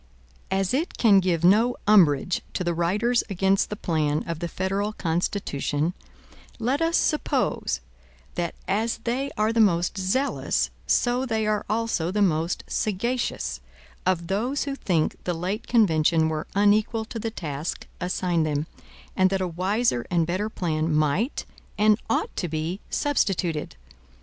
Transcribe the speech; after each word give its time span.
As 0.49 0.73
it 0.73 0.97
can 0.97 1.19
give 1.19 1.43
no 1.43 1.75
umbrage 1.85 2.41
to 2.55 2.63
the 2.63 2.73
writers 2.73 3.23
against 3.29 3.69
the 3.69 3.75
plan 3.75 4.23
of 4.27 4.39
the 4.39 4.47
federal 4.47 4.93
Constitution, 4.93 5.93
let 6.57 6.81
us 6.81 6.97
suppose, 6.97 7.81
that 8.33 8.55
as 8.67 8.97
they 9.03 9.29
are 9.37 9.53
the 9.53 9.59
most 9.59 9.99
zealous, 9.99 10.71
so 10.87 11.23
they 11.27 11.45
are 11.45 11.65
also 11.69 12.09
the 12.09 12.23
most 12.23 12.63
sagacious, 12.65 13.61
of 14.03 14.25
those 14.25 14.63
who 14.63 14.73
think 14.73 15.23
the 15.23 15.35
late 15.35 15.67
convention 15.67 16.29
were 16.29 16.47
unequal 16.55 17.05
to 17.05 17.19
the 17.19 17.29
task 17.29 17.85
assigned 17.99 18.43
them, 18.43 18.65
and 19.15 19.29
that 19.29 19.39
a 19.39 19.47
wiser 19.47 20.07
and 20.09 20.25
better 20.25 20.49
plan 20.49 20.91
might 20.91 21.45
and 21.77 21.99
ought 22.09 22.35
to 22.37 22.47
be 22.47 22.79
substituted. 22.89 23.75